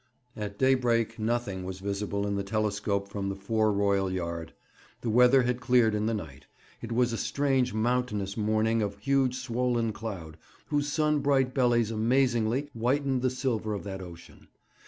At 0.35 0.57
daybreak 0.57 1.19
nothing 1.19 1.63
was 1.63 1.77
visible 1.79 2.25
in 2.25 2.33
the 2.35 2.41
telescope 2.43 3.07
from 3.07 3.29
the 3.29 3.35
fore 3.35 3.71
royal 3.71 4.09
yard. 4.11 4.51
The 5.01 5.11
weather 5.11 5.43
had 5.43 5.61
cleared 5.61 5.93
in 5.93 6.07
the 6.07 6.13
night. 6.15 6.47
It 6.81 6.91
was 6.91 7.13
a 7.13 7.17
strange, 7.17 7.71
mountainous 7.71 8.35
morning 8.35 8.81
of 8.81 8.97
huge 8.97 9.35
swollen 9.35 9.93
cloud, 9.93 10.37
whose 10.69 10.91
sun 10.91 11.19
bright 11.19 11.53
bellies 11.53 11.91
amazingly 11.91 12.71
whitened 12.73 13.21
the 13.21 13.29
silver 13.29 13.75
of 13.75 13.83
that 13.83 14.01
ocean. 14.01 14.47